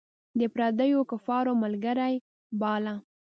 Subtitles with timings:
[0.39, 2.15] د پردیو کفارو ملګری
[2.61, 2.95] باله.